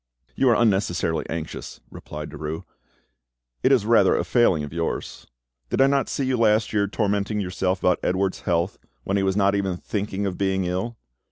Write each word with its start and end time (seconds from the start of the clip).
"You 0.33 0.49
are 0.49 0.55
unnecessarily 0.55 1.27
anxious," 1.29 1.79
replied 1.91 2.31
Derues; 2.31 2.63
"it 3.61 3.71
is 3.71 3.85
rather 3.85 4.15
a 4.15 4.23
failing 4.25 4.63
of 4.63 4.73
yours. 4.73 5.27
Did 5.69 5.79
I 5.79 5.85
not 5.85 6.09
see 6.09 6.25
you 6.25 6.37
last 6.37 6.73
year 6.73 6.87
tormenting 6.87 7.39
yourself 7.39 7.81
about 7.83 7.99
Edouard's 8.01 8.39
health, 8.41 8.79
when 9.03 9.17
he 9.17 9.21
was 9.21 9.37
not 9.37 9.53
even 9.53 9.77
thinking 9.77 10.25
of 10.25 10.39
being 10.39 10.65
ill? 10.65 10.97